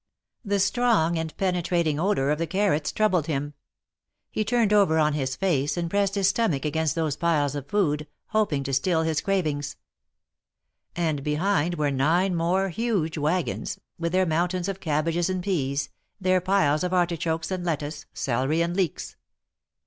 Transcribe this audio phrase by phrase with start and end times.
[0.43, 3.53] The strong and penetrating odor of the carrots troubled him.
[4.31, 8.07] He turned over on his face, and pressed his stomach against these piles of food,
[8.29, 9.75] hoping to still his cravings.
[10.95, 15.89] And behind were nine more huge wagons, with their mountains of cabbages and peas,
[16.19, 19.17] their piles of artichokes and lettuce, celery and leeks.